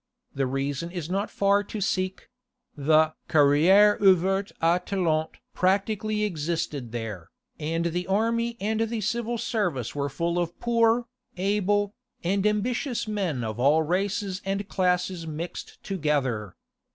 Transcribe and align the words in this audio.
The 0.33 0.47
reason 0.47 0.89
is 0.89 1.11
not 1.11 1.29
far 1.29 1.63
to 1.65 1.79
seek: 1.79 2.27
the 2.75 3.13
"carrière 3.29 4.01
ouverte 4.01 4.51
aux 4.59 4.79
talents" 4.83 5.37
practically 5.53 6.23
existed 6.23 6.91
there, 6.91 7.29
and 7.59 7.85
the 7.85 8.07
army 8.07 8.57
and 8.59 8.79
the 8.81 9.01
civil 9.01 9.37
service 9.37 9.93
were 9.93 10.09
full 10.09 10.39
of 10.39 10.59
poor, 10.59 11.05
able, 11.37 11.93
and 12.23 12.47
ambitious 12.47 13.07
men 13.07 13.43
of 13.43 13.59
all 13.59 13.83
races 13.83 14.41
and 14.43 14.67
classes 14.67 15.27
mixed 15.27 15.83
together. 15.83 16.55